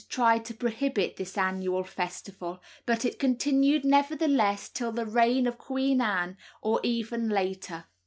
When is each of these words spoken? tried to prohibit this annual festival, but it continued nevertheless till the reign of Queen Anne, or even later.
tried 0.09 0.43
to 0.43 0.55
prohibit 0.55 1.15
this 1.15 1.37
annual 1.37 1.83
festival, 1.83 2.59
but 2.87 3.05
it 3.05 3.19
continued 3.19 3.85
nevertheless 3.85 4.67
till 4.67 4.91
the 4.91 5.05
reign 5.05 5.45
of 5.45 5.59
Queen 5.59 6.01
Anne, 6.01 6.35
or 6.59 6.79
even 6.81 7.29
later. 7.29 7.85